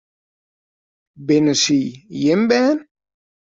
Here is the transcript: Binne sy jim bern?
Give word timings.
Binne 1.25 1.55
sy 1.63 1.79
jim 2.21 2.41
bern? 2.49 2.77